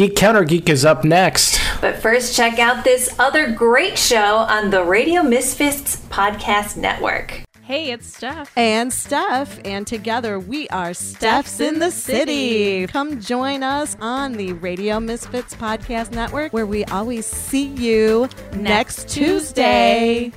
[0.00, 1.60] Geek Counter Geek is up next.
[1.82, 7.42] But first, check out this other great show on the Radio Misfits Podcast Network.
[7.60, 8.50] Hey, it's Steph.
[8.56, 12.86] And Steph, and together we are Steph's in the City.
[12.86, 19.06] Come join us on the Radio Misfits Podcast Network, where we always see you next,
[19.06, 20.32] Tuesday.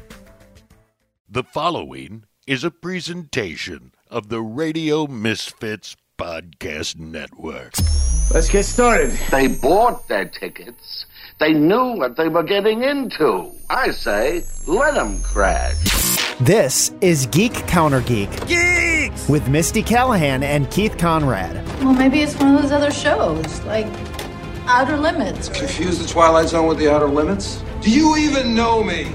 [1.30, 7.75] The following is a presentation of the Radio Misfits Podcast Network.
[8.32, 9.12] Let's get started.
[9.32, 11.06] They bought their tickets.
[11.39, 13.52] They knew what they were getting into.
[13.70, 15.75] I say, let them crash.
[16.39, 18.30] This is Geek Counter Geek.
[18.47, 19.30] Geeks!
[19.30, 21.56] With Misty Callahan and Keith Conrad.
[21.83, 23.88] Well, maybe it's one of those other shows, like
[24.66, 25.50] Outer Limits.
[25.50, 27.61] Confuse the Twilight Zone with the Outer Limits?
[27.82, 29.11] Do you even know me?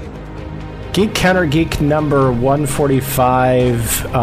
[0.93, 4.13] Geek Counter Geek number 145.4,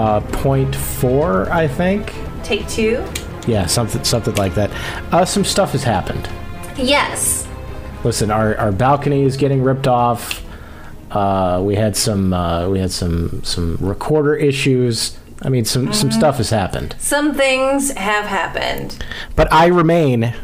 [1.47, 2.13] uh, I think.
[2.45, 3.05] Take two?
[3.47, 4.71] Yeah, something something like that.
[5.13, 6.29] Uh, some stuff has happened.
[6.77, 7.47] Yes.
[8.05, 10.45] Listen, our, our balcony is getting ripped off.
[11.11, 15.17] Uh, we had some uh, we had some some recorder issues.
[15.43, 16.19] I mean, some some Mm-hmm.
[16.19, 16.97] stuff has happened.
[16.99, 19.03] Some things have happened.
[19.37, 20.35] But I remain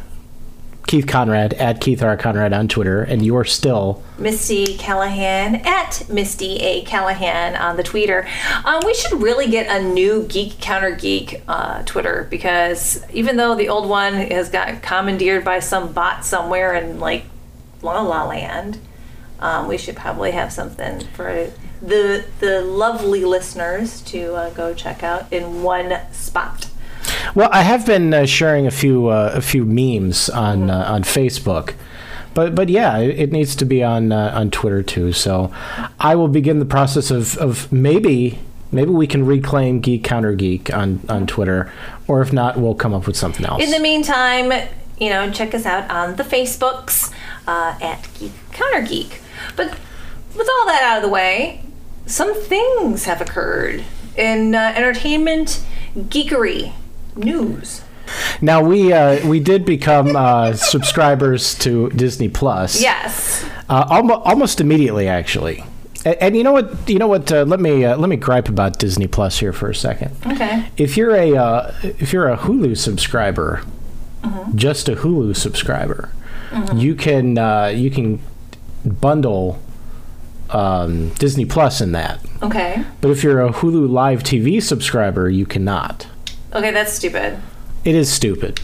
[0.93, 6.59] Keith Conrad at Keith R Conrad on Twitter, and you're still Misty Callahan at Misty
[6.59, 8.29] A Callahan on the Twitter.
[8.67, 13.55] Um, we should really get a new Geek Counter Geek uh, Twitter because even though
[13.55, 17.25] the old one has got commandeered by some bot somewhere in like
[17.81, 18.79] La La Land,
[19.41, 25.03] um, we should probably have something for the the lovely listeners to uh, go check
[25.03, 26.69] out in one spot.
[27.35, 31.03] Well, I have been uh, sharing a few uh, a few memes on uh, on
[31.03, 31.75] Facebook,
[32.35, 35.13] but but yeah, it, it needs to be on uh, on Twitter too.
[35.13, 35.53] So
[35.99, 38.39] I will begin the process of of maybe
[38.71, 41.73] maybe we can reclaim Geek Counter Geek on on Twitter,
[42.09, 43.63] or if not, we'll come up with something else.
[43.63, 44.53] In the meantime,
[44.99, 47.13] you know, check us out on the Facebooks
[47.47, 49.21] uh, at Geek Counter Geek.
[49.57, 49.71] But
[50.37, 51.63] with all that out of the way,
[52.07, 53.85] some things have occurred
[54.17, 56.73] in uh, entertainment geekery
[57.17, 57.83] news.
[58.41, 62.81] now we uh, we did become uh, subscribers to Disney Plus.
[62.81, 63.45] Yes.
[63.69, 65.65] Uh, almost, almost immediately, actually.
[66.05, 66.89] And, and you know what?
[66.89, 67.31] You know what?
[67.31, 70.15] Uh, let me uh, let me gripe about Disney Plus here for a second.
[70.27, 70.69] Okay.
[70.77, 73.63] If you're a uh, if you're a Hulu subscriber,
[74.23, 74.57] Mm-hmm.
[74.57, 76.13] just a Hulu subscriber,
[76.77, 78.21] you can uh, you can
[78.85, 79.61] bundle
[80.51, 82.21] um, Disney Plus in that.
[82.41, 82.85] Okay.
[83.01, 86.07] But if you're a Hulu Live TV subscriber, you cannot.
[86.55, 87.39] Okay, that's stupid.
[87.85, 88.61] It is stupid.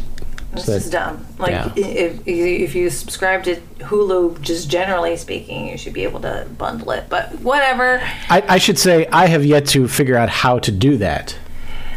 [0.53, 1.27] This So- is dumb.
[1.39, 1.73] Like, yeah.
[1.77, 6.91] if, if you subscribe to Hulu, just generally speaking, you should be able to bundle
[6.93, 7.05] it.
[7.09, 8.01] But whatever.
[8.31, 11.37] I, I should say I have yet to figure out how to do that.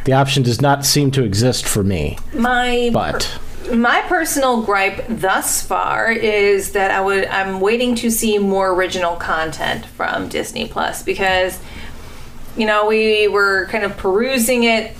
[0.05, 2.17] The option does not seem to exist for me.
[2.33, 3.39] My But
[3.71, 9.15] my personal gripe thus far is that I would I'm waiting to see more original
[9.15, 11.59] content from Disney Plus because
[12.57, 14.95] you know we were kind of perusing it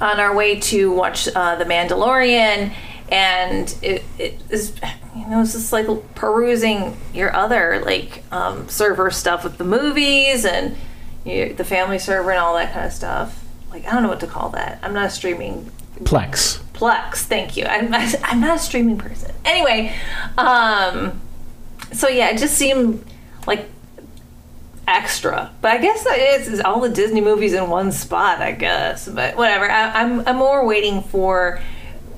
[0.00, 2.74] on our way to watch uh, The Mandalorian
[3.10, 4.72] and it, it is
[5.14, 10.44] you know it's just like perusing your other like um, server stuff with the movies
[10.44, 10.76] and
[11.24, 14.20] you, the family server and all that kind of stuff like I don't know what
[14.20, 16.60] to call that I'm not a streaming Plex.
[16.72, 17.18] Plex.
[17.18, 17.64] Thank you.
[17.64, 19.32] I'm not, I'm not a streaming person.
[19.44, 19.94] Anyway,
[20.36, 21.20] um,
[21.92, 23.04] so yeah, it just seemed
[23.46, 23.68] like
[24.86, 25.50] extra.
[25.60, 28.40] But I guess it's, it's all the Disney movies in one spot.
[28.40, 29.70] I guess, but whatever.
[29.70, 31.60] I, I'm I'm more waiting for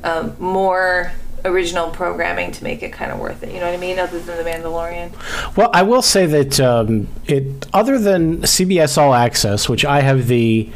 [0.04, 1.12] um, more
[1.44, 3.53] original programming to make it kind of worth it.
[3.53, 3.99] You know what I mean?
[3.99, 5.56] Other than the Mandalorian.
[5.56, 10.26] Well, I will say that um, it, other than CBS All Access, which I have
[10.26, 10.71] the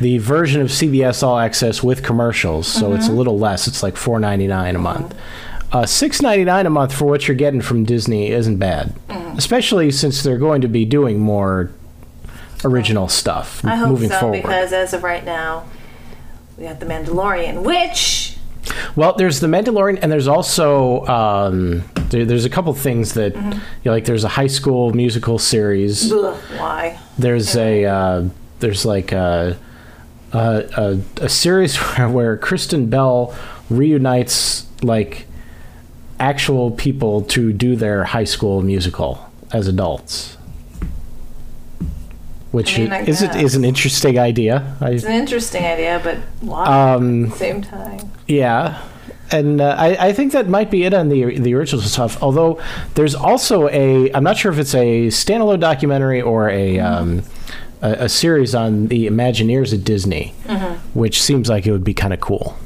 [0.00, 3.68] the version of CBS All Access with commercials, so it's a little less.
[3.68, 5.14] It's like four ninety nine a month.
[5.72, 8.94] Uh, Six ninety nine a month for what you're getting from Disney isn't bad,
[9.36, 11.70] especially since they're going to be doing more
[12.64, 14.40] original stuff I hope moving so forward.
[14.42, 15.64] because as of right now,
[16.56, 18.36] we got the Mandalorian, which
[18.96, 23.40] Well, there's the Mandalorian, and there's also um, there, there's a couple things that you
[23.84, 26.12] know, like there's a high school musical series.
[26.12, 26.98] ugh, why?
[27.18, 28.28] There's a uh,
[28.60, 29.58] there's like a
[30.32, 30.64] a,
[31.18, 33.34] a, a series where, where Kristen Bell
[33.68, 35.26] reunites like
[36.20, 40.36] actual people to do their high school musical as adults.
[42.52, 44.76] Which I mean, is it is an interesting idea.
[44.80, 48.12] I, It's an interesting idea, but why um, at the same time?
[48.28, 48.80] Yeah,
[49.32, 52.22] and uh, I, I think that might be it on the the original stuff.
[52.22, 52.60] Although
[52.94, 57.24] there's also a I'm not sure if it's a standalone documentary or a um,
[57.82, 60.28] a, a series on the Imagineers at Disney,
[60.94, 62.56] which seems like it would be kind of cool.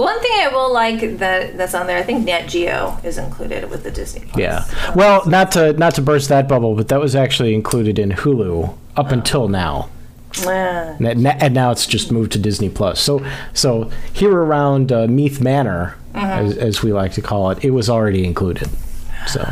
[0.00, 3.18] The one thing I will like that that's on there, I think Nat Geo is
[3.18, 4.22] included with the Disney.
[4.22, 4.38] Plus.
[4.38, 4.64] Yeah.
[4.94, 8.74] Well, not to not to burst that bubble, but that was actually included in Hulu
[8.96, 9.90] up until now.
[10.38, 10.96] Ah.
[10.98, 12.98] And and now it's just moved to Disney Plus.
[12.98, 17.72] So, so here around uh, Meath Manor, as, as we like to call it, it
[17.72, 18.70] was already included.
[19.26, 19.42] So,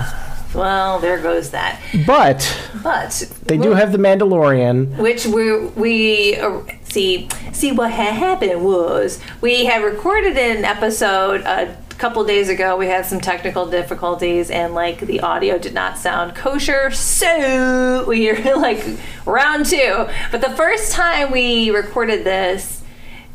[0.58, 1.80] well, there goes that.
[2.06, 4.98] but But they do have the Mandalorian.
[4.98, 11.42] which we we uh, see see what had happened was we had recorded an episode
[11.42, 12.76] a couple days ago.
[12.76, 16.90] We had some technical difficulties and like the audio did not sound kosher.
[16.90, 18.84] So we are like
[19.26, 20.06] round two.
[20.30, 22.82] But the first time we recorded this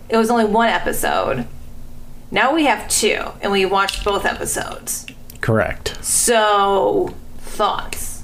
[0.10, 1.48] it was only one episode.
[2.32, 5.06] Now we have two and we watched both episodes
[5.44, 6.04] Correct.
[6.04, 8.24] so thoughts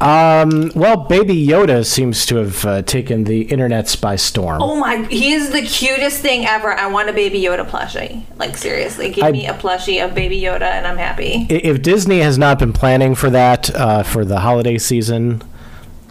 [0.00, 4.62] Um, well, Baby Yoda seems to have uh, taken the internets by storm.
[4.62, 6.72] Oh my, he is the cutest thing ever.
[6.72, 8.24] I want a Baby Yoda plushie.
[8.38, 11.46] Like, seriously, give I- me a plushie of Baby Yoda and I'm happy.
[11.50, 15.42] If Disney has not been planning for that uh, for the holiday season,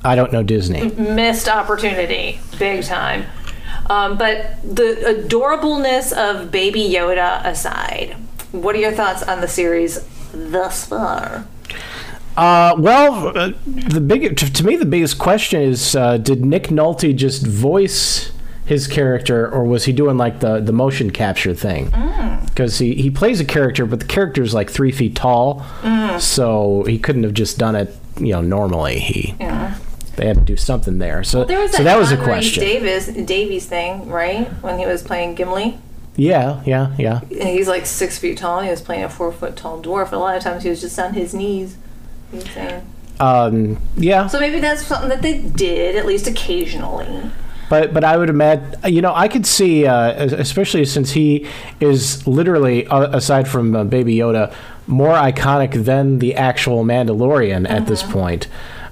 [0.04, 0.90] I don't know Disney.
[0.92, 3.26] Missed opportunity, big time.
[3.90, 8.16] Um, but the adorableness of Baby Yoda aside,
[8.52, 11.46] what are your thoughts on the series thus far?
[12.38, 16.68] Uh, well, uh, the big to, to me the biggest question is: uh, Did Nick
[16.68, 18.32] Nolte just voice
[18.66, 21.92] his character, or was he doing like the the motion capture thing?
[22.46, 25.66] Because he he plays a character, but the character is like three feet tall,
[26.20, 29.00] so he couldn't have just done it, you know, normally.
[29.00, 29.36] He
[30.16, 31.24] they had to do something there.
[31.24, 32.62] So There was so that, that was a question.
[32.62, 34.48] Davis Davies thing, right?
[34.62, 35.78] When he was playing Gimli.
[36.20, 37.22] Yeah, yeah, yeah.
[37.22, 38.58] And he's like six feet tall.
[38.58, 40.12] And he was playing a four foot tall dwarf.
[40.12, 41.78] A lot of times he was just on his knees.
[42.32, 42.86] He was saying.
[43.20, 44.28] Um, yeah.
[44.28, 47.32] So maybe that's something that they did at least occasionally.
[47.70, 51.48] But but I would imagine you know I could see uh, especially since he
[51.80, 54.54] is literally uh, aside from uh, Baby Yoda
[54.88, 58.48] more iconic than the actual Mandalorian at this point.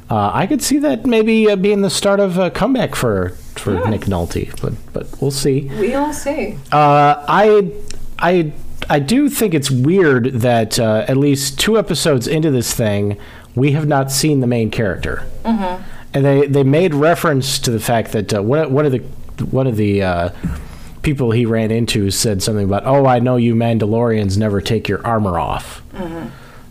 [0.10, 3.88] Uh, I could see that maybe uh, being the start of a comeback for for
[3.90, 5.72] Nick Nolte, but but we'll see.
[5.80, 6.58] We'll see.
[6.72, 7.72] Uh, I
[8.20, 8.54] I
[8.90, 13.18] I do think it's weird that uh, at least two episodes into this thing,
[13.56, 15.84] we have not seen the main character, mm-hmm.
[16.14, 19.00] and they they made reference to the fact that uh, one one of the
[19.46, 20.30] one of the uh,
[21.02, 25.06] people he ran into said something about, "Oh, I know you Mandalorians never take your
[25.06, 25.82] armor off."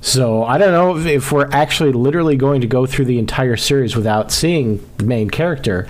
[0.00, 3.56] So I don't know if, if we're actually literally going to go through the entire
[3.56, 5.88] series without seeing the main character,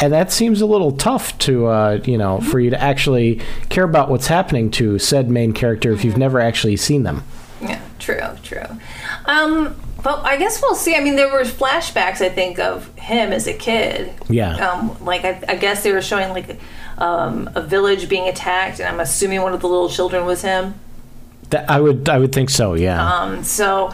[0.00, 3.84] and that seems a little tough to uh, you know for you to actually care
[3.84, 7.22] about what's happening to said main character if you've never actually seen them.
[7.60, 8.64] Yeah, true, true.
[9.26, 10.96] Um, but I guess we'll see.
[10.96, 14.12] I mean, there were flashbacks, I think, of him as a kid.
[14.28, 14.54] Yeah.
[14.56, 16.58] Um, like I, I guess they were showing like
[16.98, 20.74] um, a village being attacked, and I'm assuming one of the little children was him.
[21.50, 22.74] That, I would I would think so.
[22.74, 23.04] Yeah.
[23.04, 23.92] Um, so,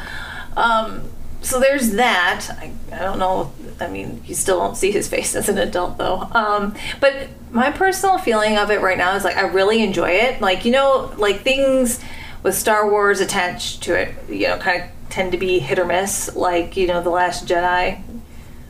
[0.56, 1.02] um,
[1.43, 2.47] so there's that.
[2.59, 3.53] I, I don't know.
[3.81, 6.29] I mean, you still don't see his face as an adult, though.
[6.33, 10.41] Um, but my personal feeling of it right now is like I really enjoy it.
[10.41, 12.00] Like you know, like things
[12.43, 15.85] with Star Wars attached to it, you know, kind of tend to be hit or
[15.85, 16.35] miss.
[16.35, 18.03] Like you know, the Last Jedi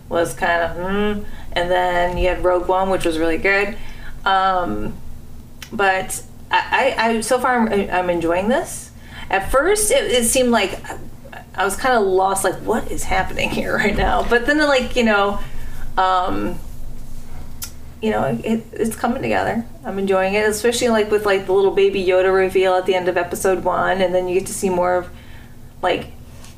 [0.08, 3.76] was kind of, mm, and then you had Rogue One, which was really good.
[4.24, 4.94] Um,
[5.72, 8.92] but I, I, I so far I'm, I'm enjoying this.
[9.28, 10.80] At first, it, it seemed like
[11.56, 14.26] I was kind of lost, like what is happening here right now.
[14.28, 15.40] But then, like you know,
[15.96, 16.58] um,
[18.02, 19.64] you know, it, it's coming together.
[19.84, 23.08] I'm enjoying it, especially like with like the little baby Yoda reveal at the end
[23.08, 25.08] of episode one, and then you get to see more of
[25.82, 26.12] like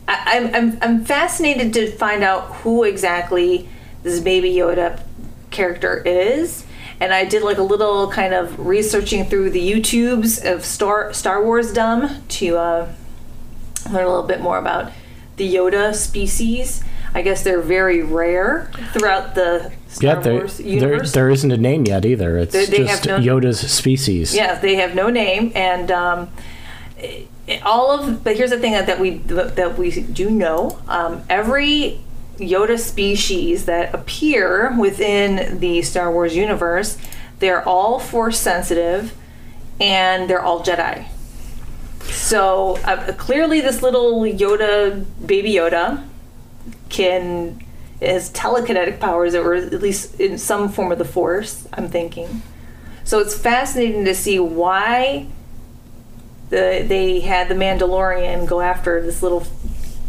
[0.08, 3.68] I, I'm, I'm I'm fascinated to find out who exactly
[4.02, 5.02] this baby Yoda
[5.50, 6.64] character is.
[7.00, 11.44] And I did like a little kind of researching through the YouTubes of Star Star
[11.44, 12.92] Wars dumb to uh,
[13.86, 14.92] learn a little bit more about
[15.36, 16.82] the Yoda species.
[17.14, 21.12] I guess they're very rare throughout the Star yeah, there, Wars there, universe.
[21.12, 22.36] there isn't a name yet either.
[22.36, 24.34] It's They- they just no- Yoda's species.
[24.34, 26.28] Yeah, they have no name, and um,
[27.64, 28.22] all of.
[28.22, 32.00] But here's the thing that, that we that we do know: um, every
[32.38, 36.98] Yoda species that appear within the Star Wars universe,
[37.38, 39.16] they're all Force sensitive,
[39.80, 41.06] and they're all Jedi.
[42.10, 46.04] So uh, clearly, this little Yoda, baby Yoda,
[46.88, 47.64] can
[48.00, 51.66] has telekinetic powers, or at least in some form of the Force.
[51.72, 52.42] I'm thinking.
[53.04, 55.26] So it's fascinating to see why
[56.50, 59.46] the they had the Mandalorian go after this little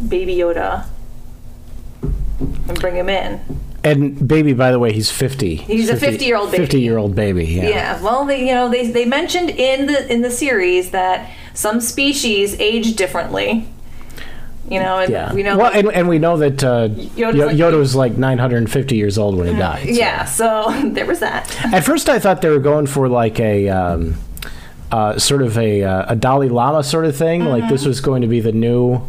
[0.06, 0.86] baby Yoda
[2.02, 3.40] and bring him in.
[3.82, 5.56] And baby, by the way, he's 50.
[5.56, 6.64] He's a 50-year-old baby.
[6.64, 7.68] 50 year old baby, yeah.
[7.68, 8.02] Yeah.
[8.02, 12.58] Well, they you know they they mentioned in the in the series that some species
[12.60, 13.66] age differently.
[14.68, 15.32] You know, and Yeah.
[15.34, 15.56] we know.
[15.58, 19.18] well, and, and we know that uh, Yoda's Yo- like- Yoda was like 950 years
[19.18, 19.86] old when he died.
[19.86, 19.90] so.
[19.92, 20.24] yeah.
[20.24, 21.50] So there was that.
[21.72, 24.14] At first, I thought they were going for like a um,
[24.92, 27.46] uh, sort of a, uh, a Dalai Lama sort of thing.
[27.46, 27.72] Like Mm-hmm.
[27.72, 29.00] this was going to be the new,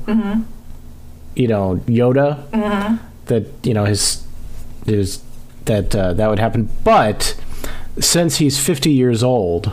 [1.36, 2.50] you know, Yoda.
[2.50, 2.95] Mm-hmm.
[3.25, 4.25] That you know his
[4.88, 5.21] his
[5.65, 6.69] that uh, that would happen.
[6.83, 7.39] But
[8.00, 9.71] since he's 50 years old.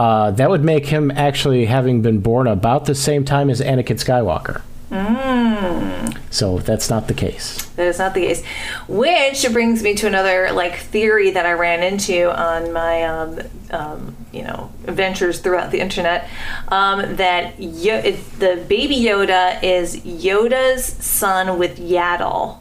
[0.00, 3.98] Uh, that would make him actually having been born about the same time as Anakin
[4.02, 4.62] Skywalker.
[4.90, 6.16] Mm.
[6.30, 7.66] So that's not the case.
[7.76, 8.42] That is not the case.
[8.88, 13.40] Which brings me to another like theory that I ran into on my um,
[13.72, 16.30] um, you know adventures throughout the internet.
[16.68, 22.56] Um, that Yo- the baby Yoda is Yoda's son with Yaddle.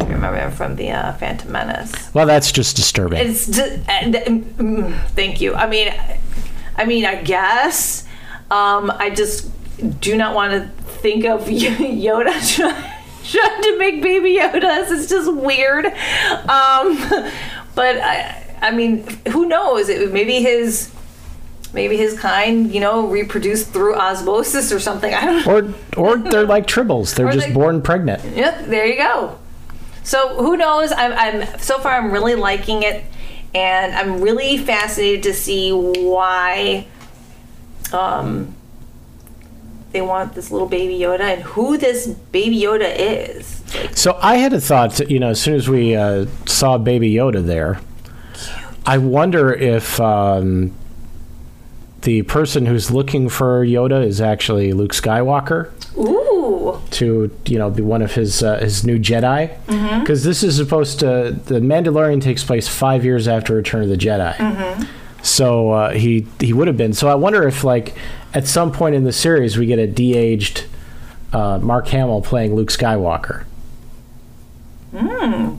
[0.00, 2.12] Remember from the uh, Phantom Menace.
[2.12, 3.20] Well, that's just disturbing.
[3.24, 5.54] It's d- and, mm, thank you.
[5.54, 5.92] I mean,
[6.76, 8.06] I mean, I guess.
[8.50, 9.50] Um, I just
[10.00, 12.92] do not want to think of Yoda try-
[13.24, 14.90] trying to make baby Yodas.
[14.90, 15.86] It's just weird.
[15.86, 16.96] Um,
[17.74, 19.88] but I, I mean, who knows?
[19.88, 20.90] It, maybe his.
[21.74, 25.14] Maybe his kind, you know, reproduced through osmosis or something.
[25.14, 25.74] I don't know.
[25.96, 27.14] or or they're like tribbles.
[27.14, 28.22] They're Or just they- born pregnant.
[28.36, 29.38] Yep, there you go.
[30.04, 30.92] So who knows?
[30.92, 33.02] I'm, I'm so far I'm really liking it,
[33.54, 36.86] and I'm really fascinated to see why
[37.92, 38.54] um,
[39.92, 43.62] they want this little baby Yoda and who this baby Yoda is.
[43.74, 47.12] Like, So I had a thought, you know, as soon as we uh, saw Baby
[47.12, 47.80] Yoda there,
[48.86, 50.72] I wonder if um,
[52.02, 55.70] the person who's looking for Yoda is actually Luke Skywalker.
[55.96, 56.21] Ooh,
[56.90, 59.56] to, you know, be one of his uh, his new Jedi.
[60.00, 63.96] Because this is supposed to, the Mandalorian takes place five years after Return of the
[63.96, 64.86] Jedi.
[65.22, 66.92] So uh, he he would have been.
[66.92, 67.94] So I wonder if, like,
[68.34, 70.64] at some point in the series, we get a de-aged
[71.32, 73.44] uh, Mark Hamill playing Luke Skywalker.
[74.92, 75.58] that's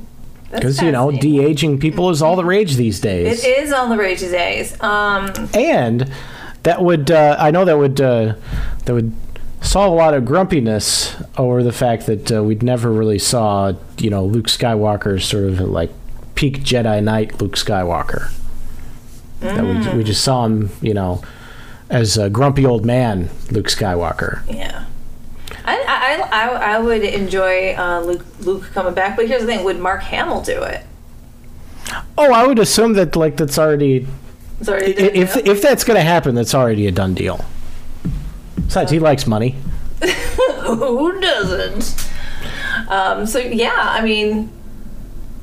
[0.52, 3.90] Because you know, de aging people is all the rage these days, it is all
[3.90, 4.80] the rage these days.
[4.82, 6.12] Um, and
[6.63, 8.36] that would uh, I know that would uh,
[8.86, 9.13] that would
[9.63, 14.10] solve a lot of grumpiness over the fact that uh, we'd never really saw you
[14.10, 15.91] know Luke Skywalker sort of like
[16.36, 18.32] peak Jedi Knight Luke Skywalker.
[19.39, 21.22] That we, we just saw him, you know,
[21.89, 24.41] as a grumpy old man Luke Skywalker.
[24.53, 24.86] yeah.
[25.65, 25.77] I,
[26.32, 29.79] I, I, I would enjoy uh, Luke, Luke coming back, but here's the thing: Would
[29.79, 30.86] Mark Hamill do it?
[32.17, 34.08] Oh, I would assume that like that's already
[34.60, 35.51] It's already done, if know?
[35.51, 37.46] if that's going to happen, that's already a done deal.
[38.65, 39.55] Besides, he likes money.
[40.63, 42.08] Who doesn't?
[42.89, 44.50] Um, so yeah, I mean,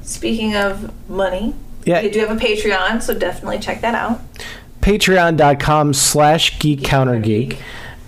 [0.03, 2.01] speaking of money, Yeah.
[2.01, 4.21] you do have a Patreon, so definitely check that out.
[4.81, 7.59] patreon.com slash geek counter geek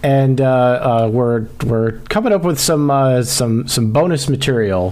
[0.04, 0.44] and uh,
[1.04, 4.90] uh, we're we're coming up with some uh, some some bonus material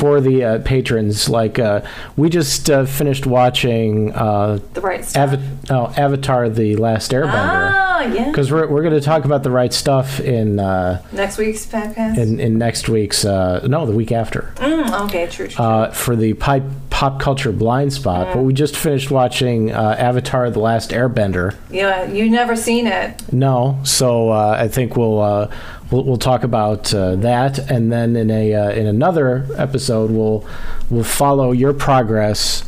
[0.00, 1.28] for the uh, patrons.
[1.28, 1.82] Like uh,
[2.16, 5.16] we just uh, finished watching uh, The right.
[5.16, 7.34] Ava- oh, Avatar: The Last Airbender
[7.74, 8.26] ah, yeah.
[8.30, 12.18] because we're we're going to talk about the right stuff in uh, Next week's podcast.
[12.18, 15.48] in, in next week's uh, no the week after Mm, okay, true.
[15.48, 15.64] true.
[15.64, 18.34] uh, for the pop pop culture blind spot.
[18.34, 21.54] But we just finished watching uh, Avatar: The Last Airbender.
[21.70, 23.32] yeah, you never seen it.
[23.32, 25.50] No, so uh, I think we'll, uh,
[25.90, 30.46] we'll we'll talk about uh, that, and then in a uh, in another episode we'll
[30.90, 32.64] we'll follow your progress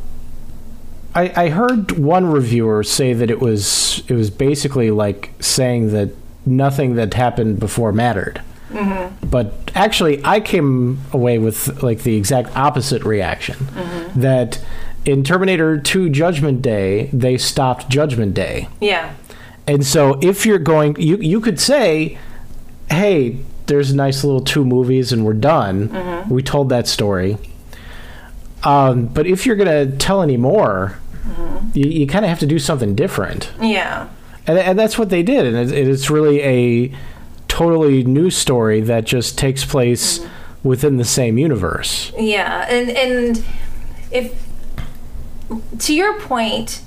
[1.15, 6.10] I, I heard one reviewer say that it was it was basically like saying that
[6.46, 8.41] nothing that happened before mattered.
[9.24, 13.56] But actually, I came away with like the exact opposite reaction.
[14.15, 14.63] That
[15.06, 18.67] in Terminator 2 Judgment Day, they stopped Judgment Day.
[18.82, 19.13] Yeah.
[19.65, 22.17] And so if you're going you you could say,
[22.89, 25.89] "Hey, there's a nice little two movies and we're done.
[25.89, 26.34] Mm-hmm.
[26.34, 27.38] We told that story."
[28.63, 31.70] Um, but if you're going to tell any more, mm-hmm.
[31.77, 33.51] you, you kind of have to do something different.
[33.62, 34.10] Yeah.
[34.48, 35.46] And, and that's what they did.
[35.46, 36.96] And it, it's really a
[37.48, 40.67] totally new story that just takes place mm-hmm.
[40.67, 42.12] within the same universe.
[42.17, 43.46] Yeah, and and
[44.12, 44.48] if
[45.79, 46.82] to your point,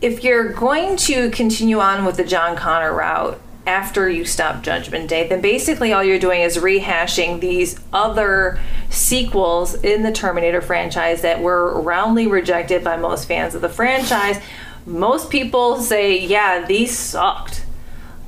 [0.00, 5.08] if you're going to continue on with the John Connor route after you stop Judgment
[5.08, 11.22] Day, then basically all you're doing is rehashing these other sequels in the Terminator franchise
[11.22, 14.40] that were roundly rejected by most fans of the franchise.
[14.86, 17.64] Most people say, yeah, these sucked.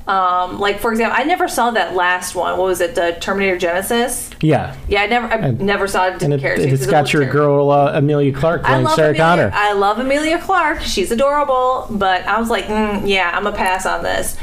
[0.05, 2.57] Um, like for example, I never saw that last one.
[2.57, 2.93] What was it?
[2.93, 4.33] The Terminator Genisys.
[4.41, 4.75] Yeah.
[4.89, 6.19] Yeah, I never, I never saw it.
[6.19, 6.55] Didn't it, care.
[6.57, 7.67] to, and 'cause it's it got your terrible.
[7.67, 9.51] girl uh, Emilia Clarke I playing love Sarah Emilia, Connor.
[9.53, 10.81] I love Emilia Clarke.
[10.81, 14.35] She's adorable, but I was like, mm, yeah, I'm a pass on this.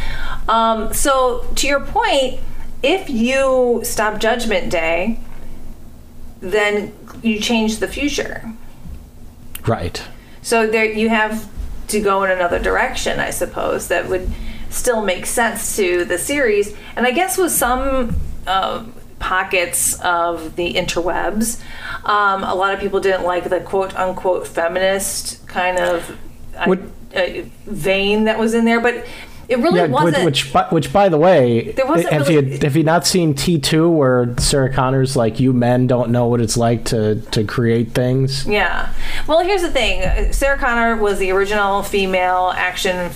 [0.49, 2.41] Um, so to your point,
[2.83, 5.21] if you stop Judgment Day,
[6.41, 8.51] then you change the future.
[9.67, 10.03] right.
[10.43, 11.51] So there you have
[11.89, 13.89] to go in another direction, I suppose.
[13.89, 14.33] That would
[14.71, 16.75] still make sense to the series.
[16.97, 21.61] And I guess with some um pockets of the interwebs,
[22.07, 26.17] um, a lot of people didn't like the quote unquote feminist kind of
[26.57, 26.81] uh, What-
[27.15, 29.05] uh, vein that was in there, but
[29.49, 30.25] it really Yeah, wasn't.
[30.25, 33.91] which, by- which, by the way, have really- you have you not seen T two
[33.91, 38.47] where Sarah Connor's like, "You men don't know what it's like to to create things."
[38.47, 38.89] Yeah.
[39.27, 40.03] Well, here's the thing.
[40.05, 43.11] Uh, Sarah Connor was the original female action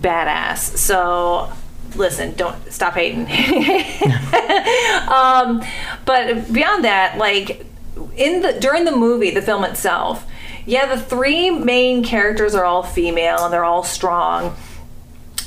[0.00, 0.76] badass.
[0.76, 1.50] So,
[1.94, 3.22] listen, don't stop hating.
[5.08, 5.62] um,
[6.04, 7.64] but beyond that, like
[8.16, 10.26] in the during the movie, the film itself,
[10.64, 14.56] yeah, the three main characters are all female and they're all strong.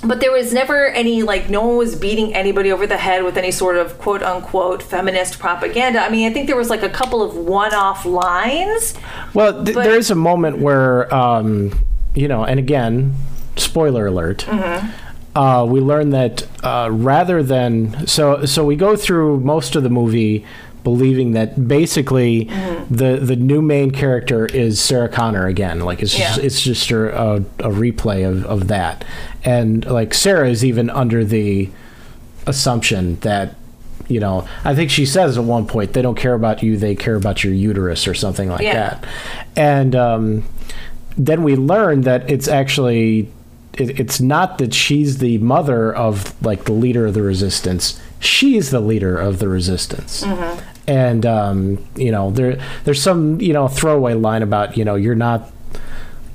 [0.01, 3.37] But there was never any like no one was beating anybody over the head with
[3.37, 5.99] any sort of quote unquote feminist propaganda.
[5.99, 8.93] I mean, I think there was like a couple of one-off lines.
[9.33, 11.73] Well, th- But- there is a moment where, um,
[12.15, 13.13] you know, and again,
[13.59, 14.45] spoiler alert.
[15.35, 19.89] Uh, we learn that uh, rather than so so we go through most of the
[19.89, 20.45] movie
[20.83, 22.45] believing that basically
[22.89, 25.81] the the new main character is Sarah Connor again.
[25.81, 29.05] Like it's just, it's just a, a, a replay of, of that,
[29.43, 31.69] and like Sarah is even under the
[32.47, 33.55] assumption that
[34.07, 36.95] you know i think she says at one point they don't care about you they
[36.95, 38.73] care about your uterus or something like Yeah.
[38.73, 39.05] that
[39.55, 40.45] and um,
[41.15, 43.29] then we learn that it's actually
[43.79, 48.69] it, it's not that she's the mother of like the leader of the resistance she's
[48.71, 50.23] the leader of the resistance
[50.87, 55.15] and um, you know there there's some you know throwaway line about you know you're
[55.15, 55.51] not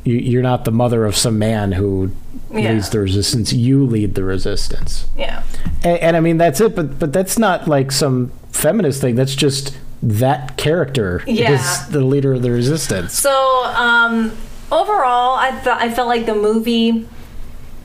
[0.04, 2.10] you, you're not the mother of some man who
[2.52, 2.72] Yeah.
[2.72, 5.42] leads the resistance you lead the resistance Yeah.
[5.82, 9.14] and, and I mean that's it, but but that's not like some feminist thing.
[9.16, 11.52] That's just that character Yeah.
[11.52, 13.14] is the leader of the resistance.
[13.18, 13.30] So
[13.76, 14.30] um,
[14.70, 17.08] overall, I thought I felt like the movie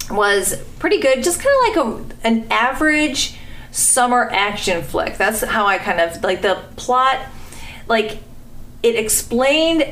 [0.10, 1.24] was pretty good.
[1.24, 3.36] Just kind of like a an average
[3.72, 5.18] summer action flick.
[5.18, 7.20] That's how I kind of like the plot.
[7.88, 8.18] Like
[8.82, 9.84] it explained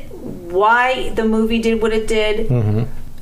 [0.50, 2.50] why the movie did what it did.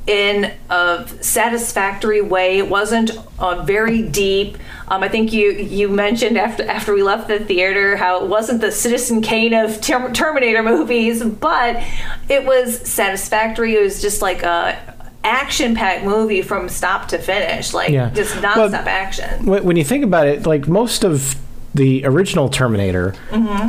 [0.07, 4.57] In a satisfactory way, it wasn't uh, very deep.
[4.87, 8.61] Um, I think you you mentioned after after we left the theater how it wasn't
[8.61, 11.83] the Citizen Kane of Ter- Terminator movies, but
[12.29, 13.75] it was satisfactory.
[13.75, 14.95] It was just like a
[15.27, 18.09] action packed movie from stop to finish, like Yeah.
[18.11, 19.45] just Well, nonstop action.
[19.45, 21.35] When when you think about it, like most of
[21.75, 23.13] the original Terminator,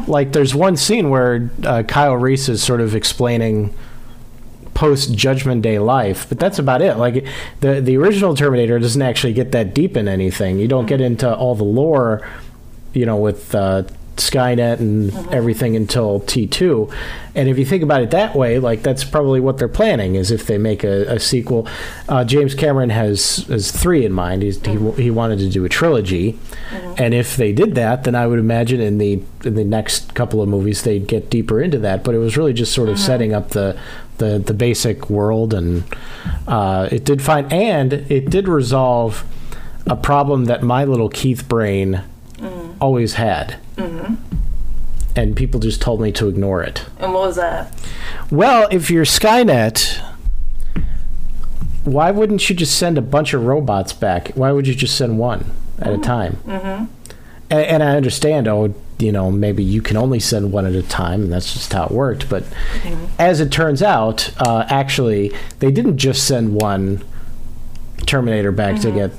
[0.07, 3.75] like there's one scene where uh, Kyle Reese is sort of explaining
[4.75, 6.97] post Judgment Day life, but that's about it.
[6.97, 7.27] Like
[7.61, 10.59] the the original Terminator doesn't actually get that deep in anything.
[10.59, 12.27] You don't get into all the lore,
[12.95, 13.83] you know, with uh,
[14.19, 15.33] Skynet and mm-hmm.
[15.33, 16.93] everything until T2.
[17.35, 20.31] And if you think about it that way, like that's probably what they're planning is
[20.31, 21.69] if they make a, a sequel.
[22.09, 24.43] Uh, James Cameron has has three in mind.
[24.43, 25.01] He's, he mm-hmm.
[25.01, 26.95] he wanted to do a trilogy, mm-hmm.
[26.99, 30.43] and if they did that, then I would imagine in the in the next couple
[30.43, 32.03] of movies they'd get deeper into that.
[32.03, 33.79] But it was really just sort of setting up the
[34.19, 35.85] the the basic world, and
[36.47, 39.25] uh, it did find and it did resolve
[39.87, 42.03] a problem that my little Keith brain
[42.37, 42.77] mm.
[42.81, 43.57] always had.
[45.17, 46.85] And people just told me to ignore it.
[46.99, 47.75] And what was that?
[48.31, 50.01] Well, if you're Skynet,
[51.85, 54.29] why wouldn't you just send a bunch of robots back?
[54.35, 56.39] Why would you just send one at a time?
[56.47, 56.85] Mm-hmm.
[57.51, 60.83] And, and I understand, oh, you know, maybe you can only send one at a
[60.83, 62.29] time, and that's just how it worked.
[62.29, 62.45] But
[63.19, 67.05] as it turns out, uh, actually, they didn't just send one
[68.07, 69.13] Terminator back to get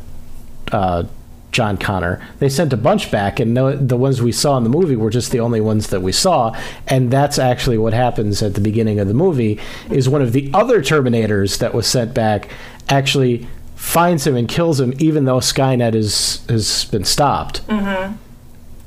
[0.72, 1.04] uh,
[1.51, 2.21] John Connor.
[2.39, 5.09] They sent a bunch back, and the, the ones we saw in the movie were
[5.09, 6.55] just the only ones that we saw.
[6.88, 9.59] And that's actually what happens at the beginning of the movie.
[9.89, 12.49] Is one of the other Terminators that was sent back
[12.88, 17.62] actually finds him and kills him, even though Skynet is has been stopped.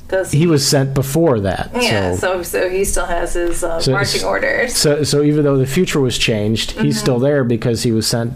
[0.07, 1.70] Because He was sent before that.
[1.75, 2.16] yeah, so.
[2.16, 4.75] so so he still has his uh, So- marching orders.
[4.77, 8.35] So, so even though the future was changed, he's still there because he was sent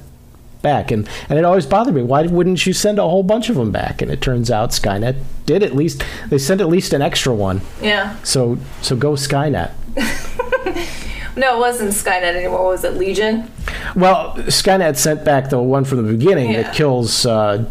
[0.67, 2.03] back, and and it always bothered me.
[2.03, 4.03] Why wouldn't you send a whole bunch of them back?
[4.03, 7.61] And it turns out Skynet did at least they sent at least an extra one.
[7.81, 8.17] yeah.
[8.25, 9.71] So so go Skynet.
[11.39, 12.65] No, it wasn't Skynet anymore.
[12.65, 13.51] Was it Legion?
[13.95, 16.63] Well, Skynet sent back the one from the beginning Yeah.
[16.63, 17.67] that kills uh,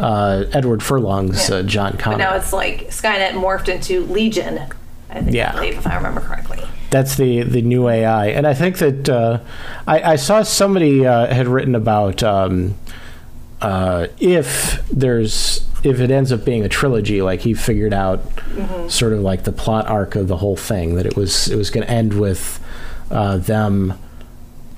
[0.00, 2.18] uh, Edward Furlong's uh, John But Connor.
[2.18, 4.58] now it's like Skynet morphed into Legion.
[5.10, 5.52] I think, Yeah.
[5.52, 6.63] I believe, if I remember correctly.
[6.94, 9.40] That's the the new AI, and I think that uh,
[9.84, 12.76] I, I saw somebody uh, had written about um,
[13.60, 18.20] uh, if there's if it ends up being a trilogy, like he figured out
[18.88, 21.68] sort of like the plot arc of the whole thing that it was it was
[21.68, 22.64] going to end with
[23.10, 23.94] uh, them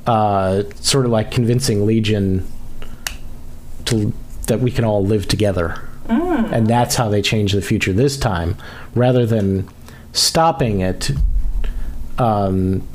[0.07, 2.51] uh, sort of like convincing Legion
[3.85, 4.15] to
[4.47, 8.57] that we can all live together, and that's how they change the future this time,
[8.95, 9.69] rather than
[10.15, 11.11] stopping it
[12.19, 12.87] um,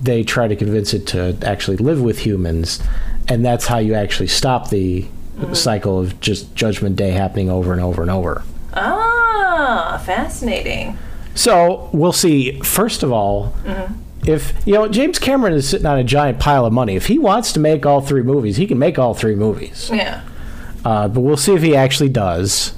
[0.00, 2.80] they try to convince it to actually live with humans,
[3.28, 5.06] and that's how you actually stop the
[5.52, 8.42] cycle of just Judgment Day happening over and over and over.
[8.74, 10.98] Ah, fascinating.
[11.34, 12.60] So we'll see.
[12.60, 13.54] First of all,
[14.26, 17.18] if you know James Cameron is sitting on a giant pile of money, if he
[17.18, 19.90] wants to make all three movies, he can make all three movies.
[19.92, 20.22] Yeah.
[20.84, 22.74] Uh, but we'll see if he actually does,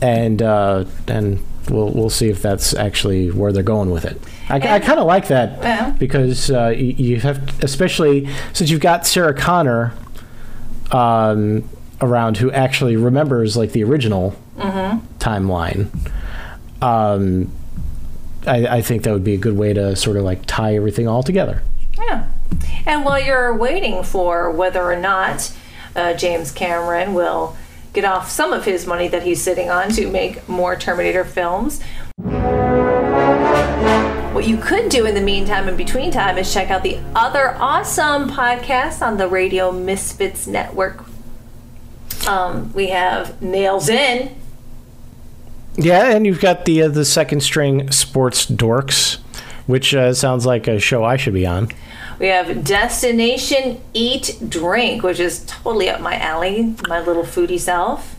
[0.00, 4.20] and uh, and we'll we'll see if that's actually where they're going with it.
[4.50, 5.90] I, I kind of like that Yeah.
[5.98, 9.92] because uh, you, you have, especially since you've got Sarah Connor
[10.90, 11.68] um,
[12.00, 14.34] around, who actually remembers like the original
[15.18, 15.88] timeline.
[16.82, 17.50] Um,
[18.46, 21.06] I, I think that would be a good way to sort of like tie everything
[21.06, 21.62] all together.
[21.98, 22.26] Yeah.
[22.86, 25.52] And while you're waiting for whether or not
[25.94, 27.56] uh, James Cameron will
[27.92, 31.80] get off some of his money that he's sitting on to make more Terminator films,
[34.40, 37.50] what you could do in the meantime, in between time, is check out the other
[37.58, 41.04] awesome podcasts on the Radio Misfits Network.
[42.26, 44.34] Um, we have Nails In.
[45.76, 49.18] Yeah, and you've got the uh, the second string sports dorks,
[49.66, 51.68] which uh, sounds like a show I should be on.
[52.18, 58.16] We have Destination Eat Drink, which is totally up my alley, my little foodie self.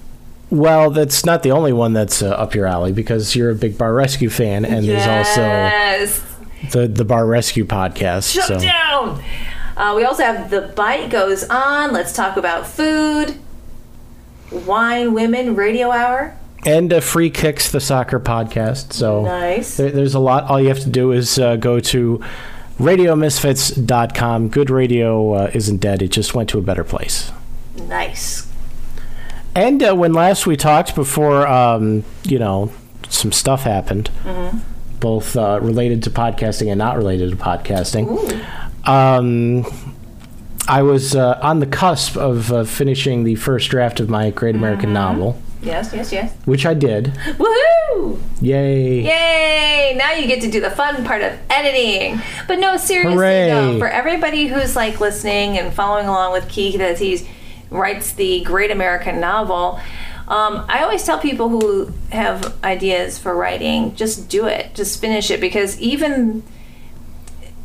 [0.51, 3.77] Well, that's not the only one that's uh, up your alley because you're a big
[3.77, 5.33] Bar Rescue fan, and yes.
[5.35, 8.33] there's also the the Bar Rescue podcast.
[8.33, 9.23] Shut so down.
[9.77, 11.93] Uh, we also have The Bite Goes On.
[11.93, 13.39] Let's talk about food.
[14.51, 16.37] Wine Women Radio Hour.
[16.65, 18.91] and uh, free kicks the soccer podcast.
[18.91, 19.77] So Nice.
[19.77, 20.43] there, there's a lot.
[20.43, 22.21] All you have to do is uh, go to
[22.77, 24.49] radiomisfits.com.
[24.49, 26.01] Good radio uh, isn't dead.
[26.01, 27.31] It just went to a better place.
[27.87, 28.50] Nice.
[29.55, 32.71] And uh, when last we talked, before um, you know
[33.09, 34.09] some stuff happened,
[34.99, 38.07] both uh, related to podcasting and not related to podcasting.
[38.87, 39.65] Um,
[40.67, 44.55] I was uh, on the cusp of uh, finishing the first draft of my Great
[44.55, 46.33] American novel, Yes, yes, yes.
[46.45, 47.05] which I did.
[47.37, 48.19] Woohoo!
[48.41, 49.01] Yay!
[49.01, 49.95] Yay!
[49.97, 52.21] Now you get to do the fun part of editing.
[52.47, 56.99] But no, seriously though, for everybody who's like listening and following along with Keith as
[56.99, 57.27] he
[57.71, 59.79] writes the great American novel,
[60.27, 65.31] um, I always tell people who have ideas for writing, just do it, just finish
[65.31, 66.43] it, because even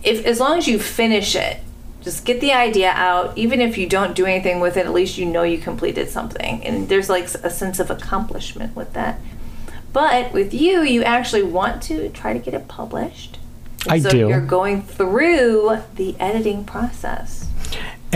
[0.02, 1.60] if as long as you finish it,
[2.02, 3.36] just get the idea out.
[3.36, 6.64] Even if you don't do anything with it, at least you know you completed something.
[6.64, 9.18] And there's like a sense of accomplishment with that.
[9.92, 13.38] But with you, you actually want to try to get it published.
[13.88, 14.28] I so do.
[14.28, 17.50] You're going through the editing process.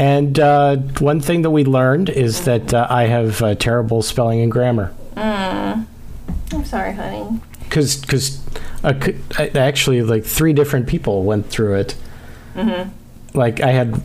[0.01, 4.41] And uh, one thing that we learned is that uh, I have uh, terrible spelling
[4.41, 4.95] and grammar.
[5.15, 7.39] I'm sorry, honey.
[7.65, 8.43] Because because
[8.83, 11.97] actually like three different people went through it.
[13.35, 14.03] Like I had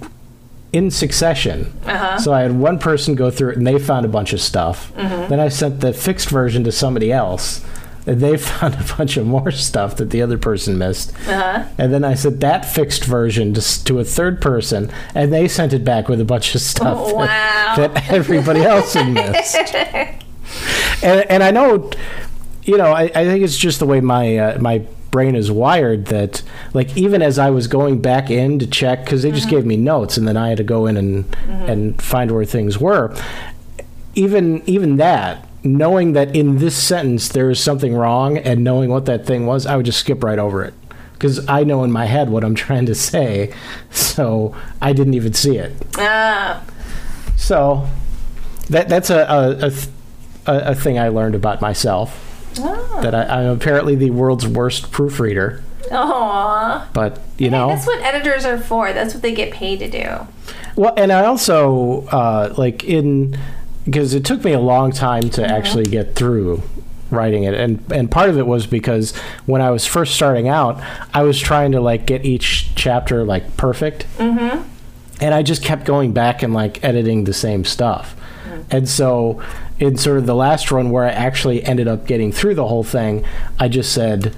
[0.74, 1.72] in succession.
[1.86, 2.20] Uh-huh.
[2.20, 4.92] So I had one person go through it and they found a bunch of stuff.
[5.30, 7.64] Then I sent the fixed version to somebody else.
[8.08, 11.14] And they found a bunch of more stuff that the other person missed.
[11.28, 11.66] Uh-huh.
[11.78, 15.74] And then I sent that fixed version to, to a third person, and they sent
[15.74, 17.88] it back with a bunch of stuff Oh, that- wow.
[17.88, 19.56] that, everybody else had missed.
[21.04, 21.90] and, and I know,
[22.64, 26.08] you know, I, I think it's just the way my uh, my brain is wired
[26.08, 29.66] that, like, even as I was going back in to check, because they just gave
[29.66, 33.16] me notes, and then I had to go in and and find where things were.
[34.16, 39.06] Even even that, knowing that in this sentence there is something wrong, and knowing what
[39.06, 40.74] that thing was, I would just skip right over it.
[41.14, 43.54] Because I know in my head what I'm trying to say,
[43.90, 45.74] so I didn't even see it.
[45.98, 46.64] Ah,
[47.36, 47.88] So
[48.70, 49.72] that that's a a,
[50.52, 52.22] a, a, thing I learned about myself.
[52.60, 53.00] Oh.
[53.02, 55.62] That I, I'm apparently the world's worst proofreader.
[55.92, 56.90] Aw.
[56.94, 58.94] But you know, That's what editors are for.
[58.94, 60.28] That's what they get paid to do.
[60.76, 63.38] well, and I also uh, like in
[63.86, 66.62] because it took me a long time to actually get through
[67.12, 70.82] writing it and and part of it was because when I was first starting out
[71.14, 74.08] I was trying to like get each chapter like perfect.
[74.18, 74.68] Mm-hmm.
[75.22, 78.16] and I just kept going back and like editing the same stuff.
[78.72, 79.42] And so
[79.80, 82.84] in sort of the last run where I actually ended up getting through the whole
[82.84, 83.24] thing
[83.60, 84.36] I just said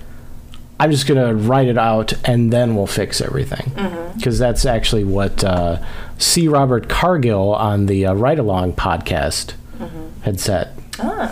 [0.80, 3.72] I'm just going to write it out and then we'll fix everything.
[4.16, 5.84] Because that's actually what uh,
[6.18, 6.48] C.
[6.48, 9.54] Robert Cargill on the uh, Ride Along podcast
[10.22, 10.74] had said.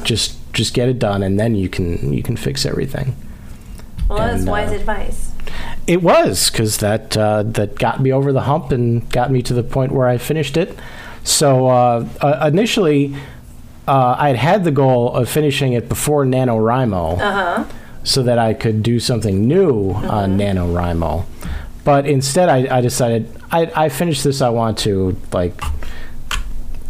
[0.03, 3.15] Just just get it done and then you can you can fix everything.
[4.07, 5.31] Well, that's And, uh, wise advice.
[5.87, 9.53] It was because that uh, that got me over the hump and got me to
[9.53, 10.77] the point where I finished it.
[11.23, 13.15] So uh, uh, initially,
[13.87, 17.63] uh, I had had the goal of finishing it before NaNoWriMo, Uh-huh.
[18.05, 21.25] So that I could do something new on NaNoWriMo.
[21.83, 24.41] But instead, I, I decided I, I finished this.
[24.41, 25.59] I want to like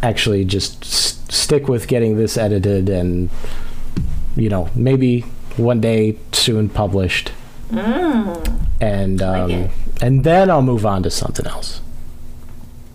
[0.02, 3.28] actually just s- stick with getting this edited and
[4.36, 5.22] you know maybe
[5.56, 7.32] one day soon published
[7.70, 9.70] and um, it.
[10.00, 11.80] and then I'll move on to something else.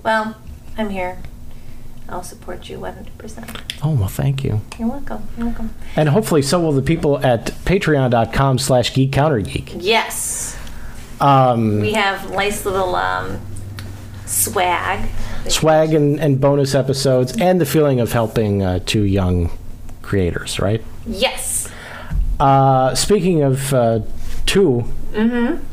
[0.04, 0.36] Well,
[0.78, 1.18] I'm here.
[2.12, 3.62] I'll support you 100%.
[3.84, 5.28] Oh well, thank you, You're welcome.
[5.38, 5.74] You're welcome.
[5.96, 9.74] and hopefully so will the people at Patreon.com/slash Geek Counter Geek.
[9.78, 10.58] Yes.
[11.20, 13.40] Um, We have nice little um,
[14.26, 15.10] swag.
[15.48, 19.52] swag and, and bonus episodes, and the feeling of helping uh, two young
[20.02, 20.60] creators.
[20.60, 20.84] Right.
[21.08, 21.70] Yes.
[22.40, 24.00] Uh, speaking of uh,
[24.48, 25.64] 2 Mm-hmm.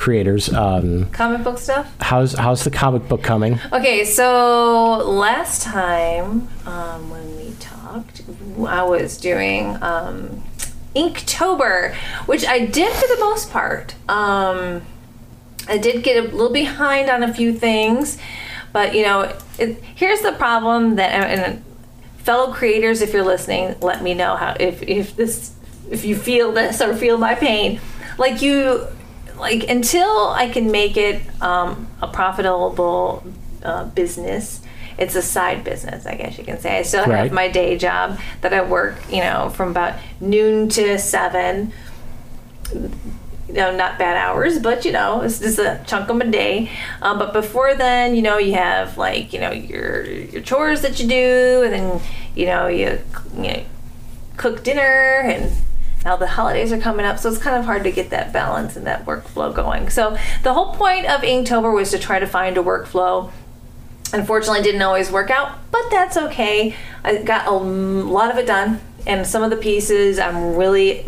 [0.00, 1.94] Creators, um, Comic book stuff?
[2.00, 3.60] how's how's the comic book coming?
[3.70, 8.22] Okay, so last time um, when we talked,
[8.66, 10.42] I was doing um,
[10.96, 13.94] Inktober, which I did for the most part.
[14.08, 14.82] Um,
[15.68, 18.18] I did get a little behind on a few things,
[18.72, 21.62] but you know, it, here's the problem that and
[22.18, 25.52] fellow creators, if you're listening, let me know how if if this
[25.90, 27.80] if you feel this or feel my pain.
[28.16, 28.86] Like you,
[29.40, 33.24] like until I can make it um, a profitable
[33.62, 34.60] uh, business.
[34.98, 36.78] It's a side business, I guess you can say.
[36.78, 37.22] I still Right.
[37.24, 41.72] have my day job that I work, you know, from about noon to seven
[43.48, 46.70] you know, not bad hours, but you know, it's just a chunk of a day.
[47.02, 51.00] Um, but before then, you know, you have like you know your your chores that
[51.00, 52.00] you do, and then
[52.36, 52.98] you know you,
[53.36, 53.64] you know,
[54.36, 55.50] cook dinner, and
[56.04, 58.76] now the holidays are coming up, so it's kind of hard to get that balance
[58.76, 59.90] and that workflow going.
[59.90, 63.30] So the whole point of Inktober was to try to find a workflow.
[64.12, 66.74] Unfortunately didn't always work out but that's okay.
[67.04, 71.04] I got a lot of it done and some of the pieces i'm really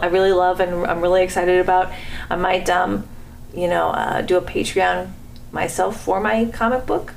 [0.00, 1.92] i really love and i'm really excited about.
[2.28, 3.06] I might um,
[3.54, 5.10] you know uh, do a patreon
[5.52, 7.14] myself for my comic book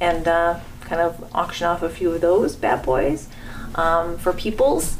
[0.00, 3.28] and uh, kind of auction off a few of those bad boys
[3.74, 4.96] um, for people's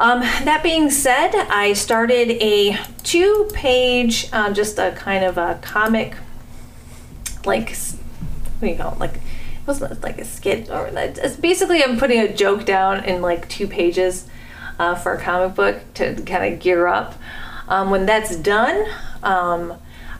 [0.00, 5.58] um, that being said, I started a two page, uh, just a kind of a
[5.60, 6.16] comic,
[7.44, 8.98] like, what do you call it?
[8.98, 13.20] Like, it wasn't like a skit, or it's basically I'm putting a joke down in
[13.20, 14.26] like two pages
[14.78, 17.14] uh, for a comic book to kind of gear up.
[17.68, 18.86] Um, when that's done,
[19.22, 19.74] um,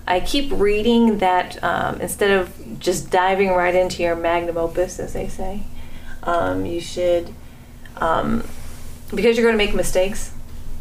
[0.07, 5.14] I keep reading that um, instead of just diving right into your magnum opus, as
[5.14, 5.62] they say,
[6.23, 7.33] um, you should,
[7.97, 8.45] um,
[9.14, 10.33] because you're going to make mistakes.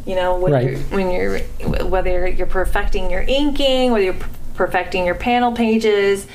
[0.06, 0.63] You know, when Right.
[0.72, 1.39] you're, when you're
[1.86, 4.15] whether you're perfecting your inking, whether you're
[4.56, 6.26] perfecting your panel pages,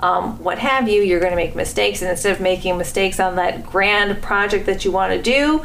[0.00, 2.00] um, what have you, you're going to make mistakes.
[2.02, 5.64] And instead of making mistakes on that grand project that you want to do,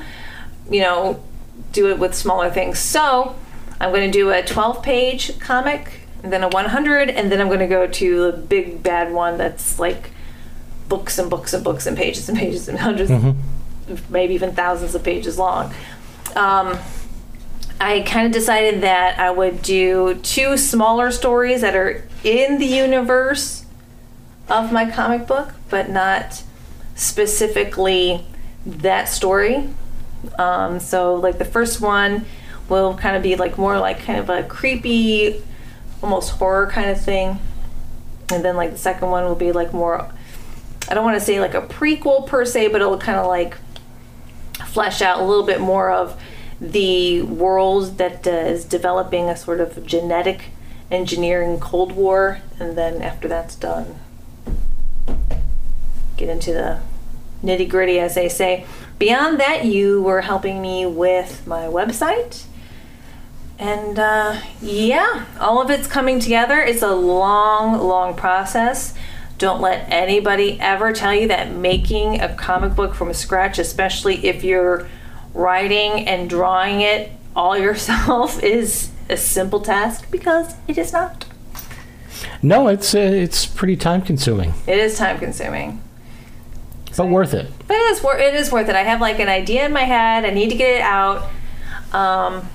[0.69, 1.24] you know,
[1.71, 2.78] do it with smaller things.
[2.80, 3.36] So
[3.80, 7.48] I'm going to do a 12 page comic, and then a 100, and then I'm
[7.48, 10.12] going to go to the big bad one that's like
[10.89, 13.36] books and books and books and pages and pages and 100s
[14.10, 15.74] maybe even thousands of pages long.
[16.36, 16.78] Um,
[17.80, 22.65] I kind of decided that I would do two smaller stories that are in the
[22.65, 23.65] universe
[24.50, 26.43] of my comic book, but not
[26.95, 28.26] specifically
[28.65, 29.69] that story.
[30.39, 32.26] Um, so, like the first one
[32.69, 35.43] will kind of be like more like kind of a creepy,
[36.02, 37.39] almost horror kind of thing,
[38.32, 40.10] and then like the second one will be like more.
[40.89, 43.58] I don't want to say like a prequel per se, but it'll kind of like
[44.68, 46.20] flesh out a little bit more of
[46.60, 50.46] the world that uh, is developing a sort of genetic
[50.91, 54.00] engineering Cold War, and then after that's done,
[56.18, 56.80] get into the
[57.44, 58.65] nitty gritty, as they say.
[58.98, 62.46] Beyond that, you were helping me with my website.
[63.58, 66.60] And uh, yeah, all of it's coming together.
[66.60, 68.94] It's a long, long process.
[69.38, 74.43] Don't let anybody ever tell you that making a comic book from scratch, especially if
[74.43, 74.88] you're
[75.34, 81.26] writing and drawing it all yourself, is a simple task because it is not.
[82.41, 85.82] No, it's uh, it's pretty time consuming, It is time consuming.
[86.95, 87.52] but worth it.
[87.67, 88.76] But it is, wor- it is worth it.
[88.76, 90.24] I have like an idea in my head.
[90.24, 91.30] I need to get it out.
[91.91, 92.48] Um,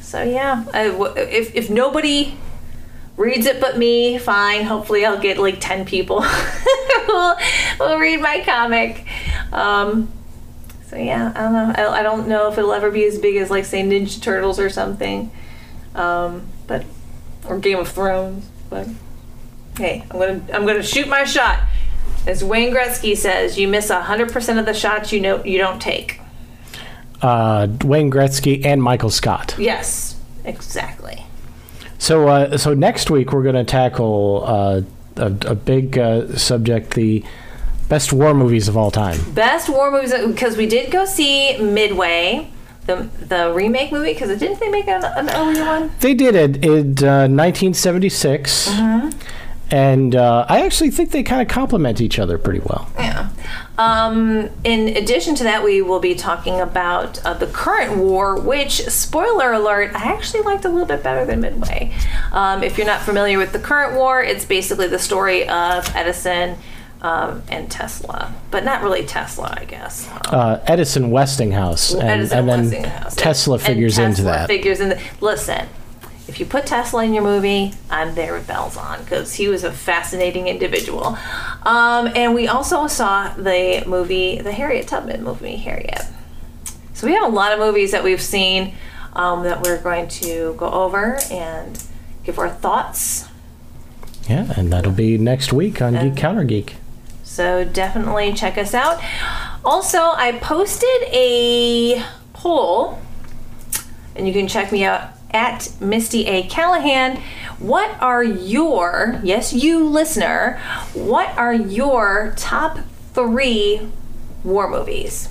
[0.00, 2.36] so yeah, I if if nobody
[3.18, 4.64] reads it but me, fine.
[4.64, 7.36] Hopefully, I'll get like ten people who will,
[7.78, 9.04] will read my comic.
[9.52, 10.10] Um,
[10.86, 11.74] so yeah, I don't know.
[11.76, 14.58] I, I don't know if it'll ever be as big as like say Ninja Turtles
[14.58, 15.30] or something,
[15.94, 16.86] um, but
[17.46, 18.48] or Game of Thrones.
[18.70, 18.88] But
[19.76, 21.60] hey, I'm gonna I'm gonna shoot my shot.
[22.26, 25.80] As Wayne Gretzky says, you miss hundred percent of the shots you know you don't
[25.80, 26.20] take.
[27.20, 29.56] Uh, Wayne Gretzky and Michael Scott.
[29.58, 31.24] Yes, exactly.
[31.98, 34.82] So, uh, so next week we're going to tackle uh,
[35.16, 37.24] a, a big uh, subject: the
[37.88, 39.18] best war movies of all time.
[39.32, 42.50] Best war movies because we did go see Midway,
[42.86, 44.12] the the remake movie.
[44.14, 45.90] Because didn't they make an, an earlier one?
[46.00, 48.68] They did it in uh, 1976,
[49.70, 52.90] and uh, I actually think they kind of complement each other pretty well.
[52.98, 53.30] Yeah.
[53.76, 58.82] Um, in addition to that, we will be talking about uh, the current war, which,
[58.86, 61.92] spoiler alert, I actually liked a little bit better than Midway.
[62.32, 66.56] Um, if you're not familiar with the current war, it's basically the story of Edison
[67.02, 70.08] um, and Tesla, but not really Tesla, I guess.
[70.26, 73.14] Uh, Edison Westinghouse, and, Edison and then Westinghouse.
[73.14, 74.48] Tesla figures Tesla into that.
[74.48, 75.68] Figures in the, listen,
[76.28, 79.64] if you put Tesla in your movie, I'm there with bells on because he was
[79.64, 81.18] a fascinating individual.
[81.62, 86.02] Um, and we also saw the movie, the Harriet Tubman movie, Harriet.
[86.92, 88.74] So we have a lot of movies that we've seen
[89.14, 91.82] um, that we're going to go over and
[92.24, 93.26] give our thoughts.
[94.28, 96.76] yeah, and that'll be next week on Geek Counter Geek.
[97.22, 99.02] So definitely check us out.
[99.64, 102.02] Also, I posted a
[102.34, 103.00] poll,
[104.14, 106.44] and you can check me out at Misty A.
[106.44, 107.20] Callahan.
[107.58, 110.60] What are your, yes, you listener,
[110.94, 112.78] what are your top
[113.12, 113.88] three
[114.44, 115.28] war movies?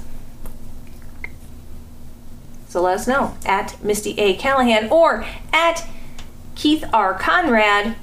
[2.69, 4.35] So let us know at Misty A.
[4.35, 5.87] Callahan or at
[6.55, 7.13] Keith R.
[7.17, 7.95] Conrad.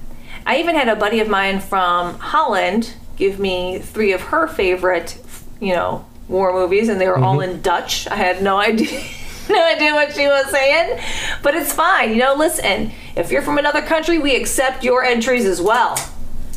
[0.47, 5.19] I even had a buddy of mine from Holland give me three of her favorite,
[5.61, 7.57] you know, war movies, and they were all mm-hmm.
[7.57, 8.09] in Dutch.
[8.09, 9.03] I had no idea.
[9.49, 10.99] No idea what she was saying,
[11.43, 12.11] but it's fine.
[12.11, 15.97] You know, listen, if you're from another country, we accept your entries as well.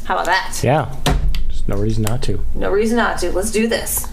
[0.06, 0.60] How about that?
[0.64, 2.44] Yeah, there's no reason not to.
[2.56, 3.32] No reason not to.
[3.32, 4.08] Let's do this.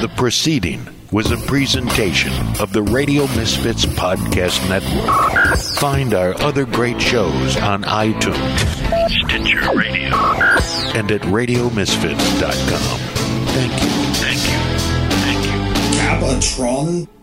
[0.00, 5.58] The proceeding was a presentation of the Radio Misfits Podcast Network.
[5.78, 8.58] Find our other great shows on iTunes,
[9.28, 10.16] Stitcher Radio,
[10.98, 13.11] and at RadioMisfits.com.
[16.22, 17.21] Thank you.